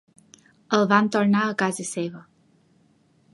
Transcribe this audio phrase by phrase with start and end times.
[0.77, 2.23] El van tornar a casa seva..